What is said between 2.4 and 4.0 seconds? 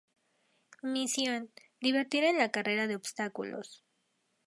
carrera de obstáculos.